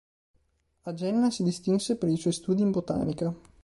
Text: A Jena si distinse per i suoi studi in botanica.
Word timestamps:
A 0.85 0.93
Jena 0.93 1.29
si 1.29 1.43
distinse 1.43 1.95
per 1.95 2.09
i 2.09 2.17
suoi 2.17 2.33
studi 2.33 2.63
in 2.63 2.71
botanica. 2.71 3.31